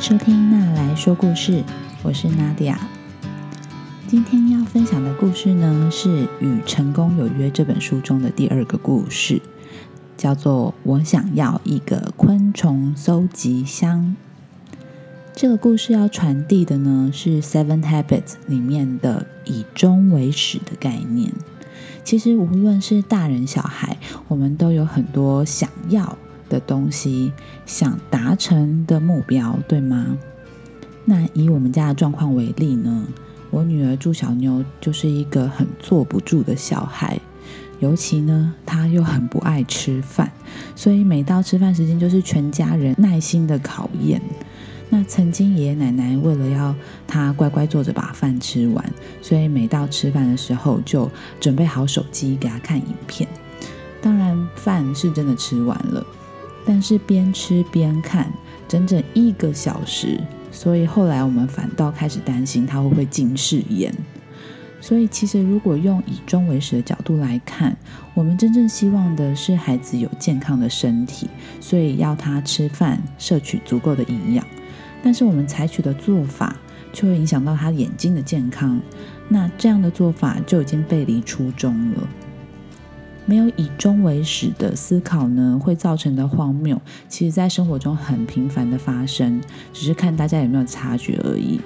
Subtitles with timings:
[0.00, 1.64] 收听娜来说故事，
[2.04, 2.78] 我是娜迪亚。
[4.06, 9.42] 今天要分享的故事呢，是《与成功有约》这本书中的第二个故事，
[10.16, 14.14] 叫做“我想要一个昆虫搜集箱”。
[15.34, 18.06] 这个故事要传递的呢，是《Seven Habits》
[18.46, 21.32] 里面的以终为始的概念。
[22.04, 26.16] 其实无论是大人小孩，我们都有很多想要
[26.48, 27.32] 的东西，
[27.66, 30.18] 想达成的目标，对吗？
[31.04, 33.06] 那以我们家的状况为例呢，
[33.50, 37.18] 我女儿朱小妞就是一个很坐不住的小孩，
[37.80, 40.30] 尤其呢，她又很不爱吃饭，
[40.76, 44.20] 所以每到吃饭时间，就是全家人耐心的考验。
[44.90, 46.74] 那曾经爷爷奶奶为了要
[47.06, 53.28] 他乖乖坐着把饭吃完，所以每到吃饭的时候就准备好手机给他看影片。
[54.00, 56.06] 当然饭是真的吃完了，
[56.68, 58.30] 但是边吃边看
[58.68, 60.20] 整整一个小时，
[60.52, 63.90] 所以后来我们反倒开始担心他会不会近视眼。
[64.78, 67.74] 所以其实如果用以终为始的角度来看，
[68.12, 71.26] 我们真正希望的是孩子有健康的身体，
[71.58, 74.46] 所以要他吃饭摄取足够的营养。
[75.02, 76.54] 但是我们采取的做法
[76.92, 78.78] 却会影响到他眼睛的健康，
[79.26, 82.08] 那这样的做法就已经背离初衷了。
[83.28, 89.38] 没有以终为始的思考呢，会造成的荒谬，其实在生活中很频繁的发生，
[89.74, 91.60] 只是看大家有没有察觉而已。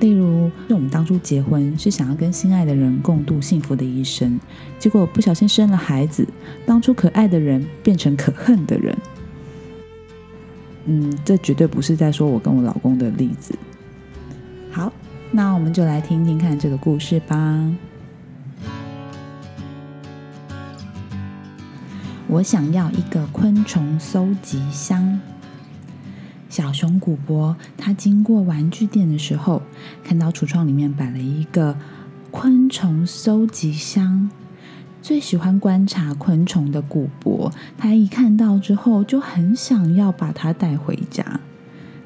[0.00, 4.40] 例如，我们当初结婚是想要跟心爱的人共度幸福的一生，
[4.80, 6.26] 结果不小心生了孩子，
[6.66, 8.98] 当初可爱的人变成可恨的人。
[10.86, 13.54] 嗯，这绝对不是在说我跟我老公的例子。
[14.72, 14.92] 好，
[15.30, 17.72] 那我们就来听听看这个故事吧。
[22.26, 25.20] 我想要一个昆虫搜集箱。
[26.48, 29.62] 小熊古博他经过玩具店的时候，
[30.02, 31.76] 看到橱窗里面摆了一个
[32.30, 34.30] 昆虫搜集箱。
[35.02, 41.40] 最喜欢观察昆虫的古博，他一看到之后就很想要把它带回家。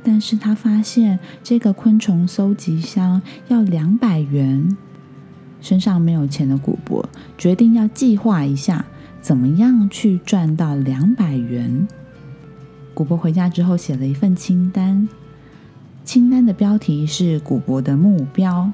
[0.03, 4.77] 但是他发现这个昆虫搜集箱要两百元，
[5.61, 8.85] 身上没有钱的古博决定要计划一下，
[9.29, 11.87] 怎么样去赚到两百元。
[12.95, 15.07] 古博回家之后写了一份清单，
[16.03, 18.73] 清单的标题是古博的目标，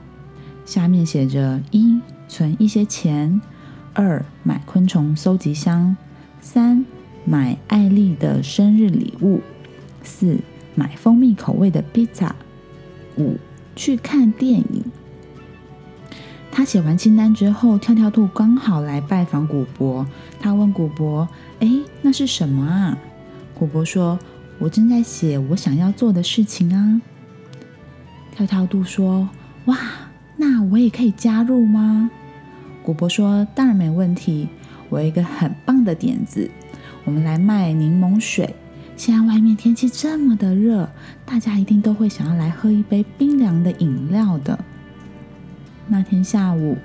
[0.65, 3.41] 下面写着：一存一些钱。
[3.95, 5.97] 二买昆虫收集箱，
[6.41, 6.87] 三
[7.25, 9.41] 买艾丽的生日礼物，
[10.05, 10.39] 四
[10.77, 12.37] 买蜂蜜口味的披萨，
[13.19, 13.39] 五
[13.75, 14.85] 去看电影。
[16.57, 20.07] 他写完清单之后，跳跳兔刚好来拜访古博。
[20.39, 21.29] 他问古博
[21.59, 21.69] ：“哎，
[22.01, 22.97] 那是什么啊？”
[23.59, 24.17] 古博说
[24.61, 27.03] ：“我正在写我想要做的事情啊。”
[28.31, 29.29] 跳跳兔说
[29.67, 29.77] ：“哇，
[30.37, 32.09] 那我也可以加入吗？”
[32.85, 34.49] 古博说：“当然没问题，
[34.91, 36.49] 我有一个很棒的点子，
[37.05, 38.55] 我们来卖柠檬水。
[38.97, 40.89] 现在外面天气这么的热，
[41.27, 44.57] 大家一定都会想要来喝一杯冰凉的饮料的。”
[45.89, 46.79] 那天下午，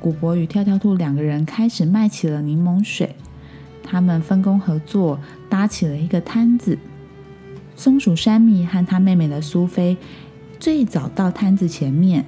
[0.00, 3.14] 古博与跳跳兔两个人开始卖起了柠檬水。
[3.82, 5.18] 他们分工合作，
[5.48, 6.78] 搭起了一个摊子。
[7.76, 9.96] 松鼠山米和他妹妹的苏菲
[10.60, 12.24] 最早到摊子前面。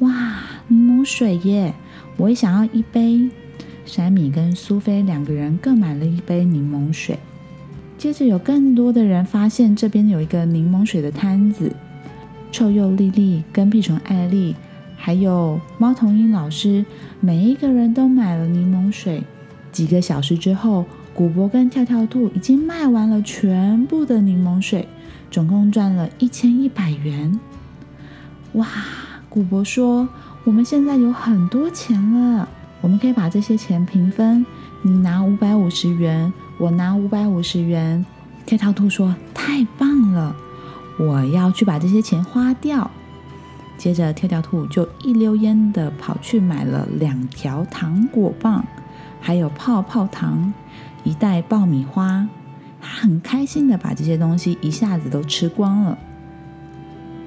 [0.00, 0.36] 哇，
[0.68, 1.74] 柠檬水耶！
[2.16, 3.30] 我也想要一杯。
[3.84, 7.18] 山米跟苏菲两个人各买了一杯柠檬水。
[7.98, 11.74] 接着有更多的人发现这边有一个柠檬水的摊子。
[12.50, 14.54] 臭鼬丽丽、跟屁虫艾丽，
[15.04, 16.82] 还有猫头鹰老师，
[17.20, 19.22] 每一个人都买了柠檬水。
[19.70, 24.88] 几个小时之后，古博跟跳跳兔已经卖完了全部的柠檬水，
[25.30, 27.38] 总共赚了一千一百元。
[28.54, 28.66] 哇！
[29.28, 30.08] 古博说。
[30.44, 32.48] 我们现在有很多钱了，
[32.80, 34.46] 我们可以把这些钱平分。
[34.80, 38.04] 你拿五百五十元，我拿五百五十元。
[38.46, 40.34] 跳跳兔说：“太棒了，
[40.98, 42.90] 我要去把这些钱花掉。”
[43.76, 48.64] 接着，跳跳兔就一溜烟的跑去买了两条糖果棒，
[49.20, 50.52] 还有泡泡糖，
[51.02, 52.26] 一袋爆米花。
[52.80, 55.98] 他很开心的把这些东西一下子都吃光了。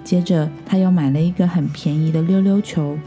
[0.04, 2.98] 接着，他又买了一个很便宜的溜溜球，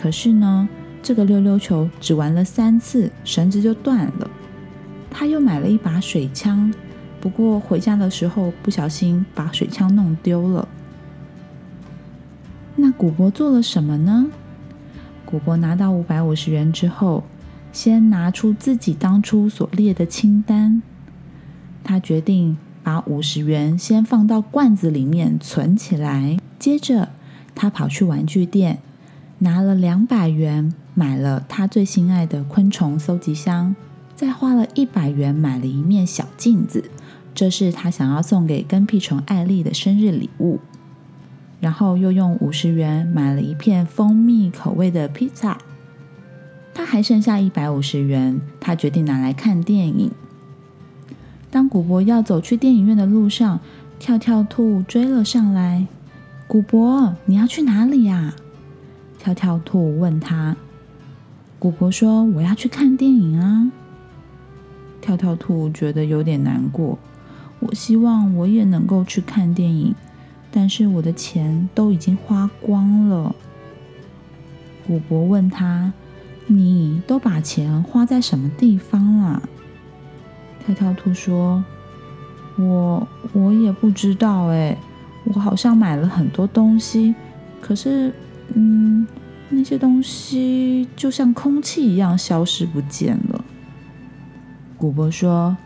[0.00, 0.68] 可是呢，
[1.02, 4.30] 这个溜溜球只玩了三次，绳子就断了。
[5.10, 6.72] 他又买了一把水枪，
[7.20, 10.66] 不过回家的时候不小心把水枪弄丢了。
[13.00, 14.26] 古伯做了什么呢？
[15.24, 17.24] 古伯拿到五百五十元之后，
[17.72, 20.82] 先拿出自己当初所列的清单，
[21.82, 26.36] 他决定把五十元先放到罐子里面存起来。
[26.58, 27.08] 接着，
[27.54, 28.80] 他跑去玩具店，
[29.38, 33.74] 拿了两百元买了他最心爱的昆虫搜集箱，
[34.14, 36.90] 再花了一百元买了一面小镜子，
[37.34, 40.60] 这是他想要送给跟屁虫艾丽的生日礼物。
[41.60, 45.58] 然后又用五十元买了一片蜂蜜口味的披萨。
[46.72, 50.10] 他还剩下一百五十元，他决定拿来看电影。
[51.50, 53.60] 当古博要走去电影院的路上，
[53.98, 55.86] 跳跳兔追了上来。
[56.46, 58.34] 古博，你要去哪里呀？
[59.18, 60.56] 跳跳兔问他。
[61.58, 63.70] 古博说：“我要去看电影啊。”
[65.02, 66.98] 跳跳兔觉得有点难过。
[67.58, 69.94] 我希望我也能够去看电影，
[70.50, 73.34] 但是我的钱都已经花光了。
[74.86, 75.92] 古博问他。
[76.52, 79.40] 你都把钱花在什么地方了？
[80.58, 81.64] 跳跳兔说
[82.58, 84.76] ：“我我也不知道哎，
[85.26, 87.14] 我好像买了很多东西，
[87.60, 88.12] 可是，
[88.54, 89.06] 嗯，
[89.50, 93.44] 那些东西就像空气一样消失不见了。”
[94.76, 95.56] 古博说：“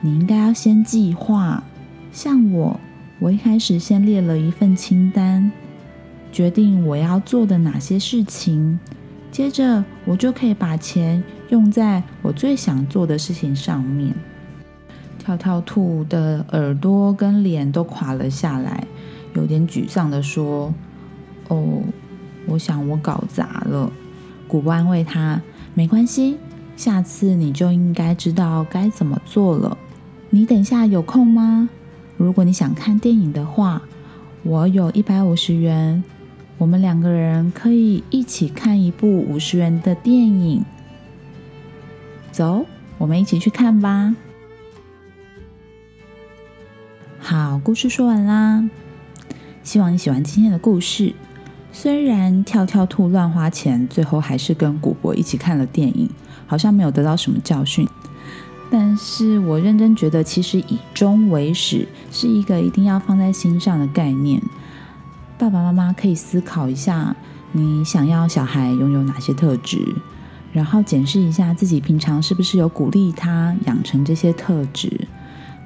[0.00, 1.64] 你应该要先计划，
[2.12, 2.78] 像我，
[3.22, 5.52] 我一开始先列了一份清单，
[6.32, 8.80] 决定我要做的哪些事情。”
[9.30, 14.12] 接着，我就可以把钱用在我最想做的事情上面。
[15.20, 18.84] 跳跳兔的耳朵跟脸都垮了下来，
[19.34, 20.74] 有点沮丧的说
[21.46, 21.80] ：“哦，
[22.48, 23.88] 我想我搞砸了。”
[24.48, 25.40] 古博安慰他
[25.74, 26.38] ：“没关系，
[26.76, 29.78] 下次你就应该知道该怎么做了。
[30.28, 31.68] 你等下有空吗？
[32.16, 33.82] 如果你想看电影的话，
[34.42, 36.02] 我有一百五十元。”
[36.58, 40.64] 我们两个人可以一起看一部五十元的电影，
[42.30, 42.64] 走，
[42.98, 44.14] 我们一起去看吧。
[47.18, 48.62] 好，故事说完啦，
[49.64, 51.12] 希望你喜欢今天的故事。
[51.72, 56.08] 虽然跳跳兔乱花钱，最后还是跟古博一起看了电影，
[56.46, 57.88] 好像没有得到什么教训，
[58.74, 64.42] 但是我认真觉得，其实以终为始是一个一定要放在心上的概念。
[65.36, 67.14] 爸爸妈妈可以思考一下，
[67.52, 69.86] 你想要小孩拥有哪些特质，
[70.54, 75.06] 然后检视一下自己平常是不是有鼓励他养成这些特质。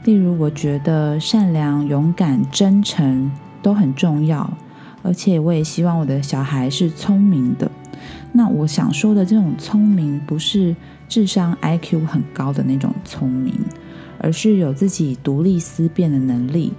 [0.02, 3.30] 例如，我觉得善良、勇敢、真诚
[3.62, 4.52] 都很重要，
[5.04, 7.70] 而且我也希望我的小孩是聪明的。
[8.32, 10.74] 那我想说的这种聪明，不是
[11.08, 13.54] 智商 IQ 很高的那种聪明，
[14.18, 16.72] 而是有自己独立思辨的能力。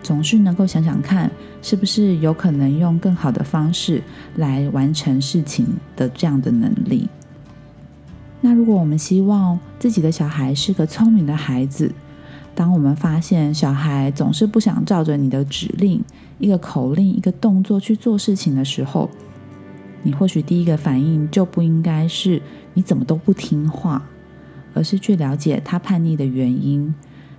[0.00, 1.30] 总是能够想想看，
[1.60, 4.00] 是不是有可能用更好的方式
[4.36, 5.66] 来完成事情
[5.96, 7.08] 的这样的能力。
[8.40, 11.92] 那如果我们希望自己的小孩是个聪明的孩子，
[12.54, 16.00] 当我们发现小孩总是不想照着你的指令、
[16.38, 19.10] 一个口令、一个动作去做事情的时候，
[20.04, 22.40] 你或许第一个反应就不应该是
[22.78, 24.06] 你怎么都不听话，
[24.72, 26.94] 而是去了解他叛逆的原因。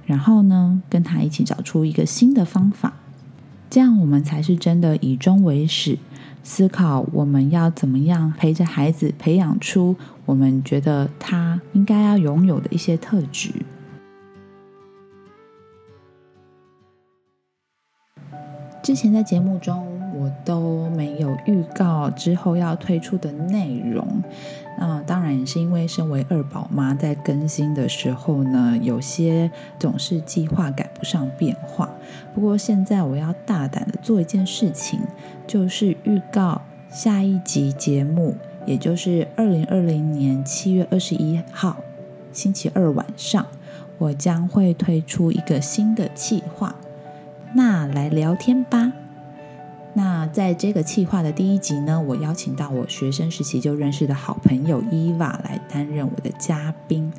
[0.06, 2.96] 然后呢，跟他一起找出一个新的方法，
[3.70, 5.98] 这样我们才是真的以终为始，
[6.44, 9.96] 思考我们要怎么样陪着孩子培养出
[10.26, 13.54] 我们觉得他应该要拥有的一些特质。
[18.84, 19.89] 之前在节目中。
[20.20, 24.22] 我都没有预告之后要推出的内容，
[24.78, 29.50] 那当然也是因为身为二宝妈，在更新的时候呢，有些
[29.80, 31.90] 总是计划赶不上变化。
[32.36, 35.00] 不过现在我要大胆的做一件事情，
[35.48, 38.36] 就是预告下一集节目，
[38.66, 41.78] 也就是二零二零年七月二十一号
[42.34, 43.46] 星期二晚上，
[43.98, 46.76] 我将会推出一个新的计划。
[47.54, 48.92] 那来聊天吧。
[50.00, 57.12] 那在这个企划的第一集呢，我邀请到我学生时期就认识的好朋友伊娃来担任我的嘉宾。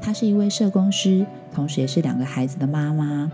[0.00, 3.32] 她是一位社工师，同时也是两个孩子的妈妈。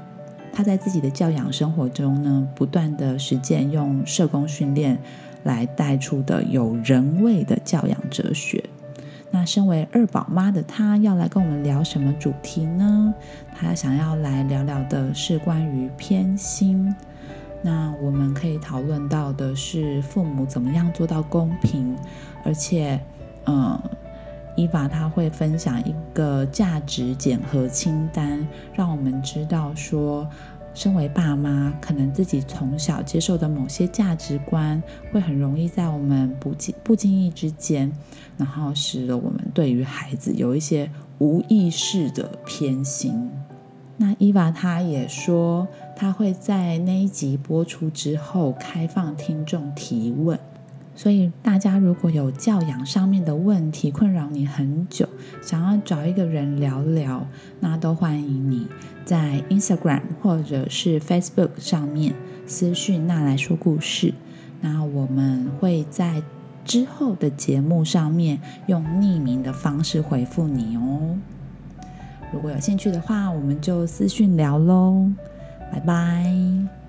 [0.51, 4.97] 她在自己的教养生活中呢，不断的实践用社工训练
[5.43, 8.65] 来带出的有人味的教养哲学。
[9.31, 13.13] 那身为二宝妈的她，要来跟我们聊什么主题呢？
[13.55, 16.95] 她想要来聊聊的是关于偏心。
[17.67, 21.97] 那我们可以讨论到的是，父母怎么样做到公平，
[22.45, 23.01] 而且，
[23.47, 23.77] 嗯，
[24.55, 30.29] 伊娃他会分享一个价值检核清单，让我们知道说，
[30.75, 34.81] 身为爸妈，可能自己从小接受的某些价值观，
[35.11, 37.91] 会很容易在我们不经不经意之间，
[38.37, 43.29] 然后使得我们对于孩子有一些无意识的偏心。
[43.97, 50.39] 那伊娃她也说，他会在那一集播出之后开放听众提问。
[50.95, 55.07] 所以大家如果有教养上面的问题困扰你很久，
[55.43, 57.27] 想要找一个人聊聊，
[57.61, 58.67] 那都欢迎你
[59.05, 62.15] 在 Instagram 或者是 Facebook 上面
[62.47, 64.15] 私讯那来说故事。
[64.63, 66.23] 那我们会在
[66.65, 71.15] 之后的节目上面用匿名的方式回复你哦。
[72.33, 75.07] 如果有兴趣的话，我们就私讯聊喽，
[75.71, 76.86] 拜拜。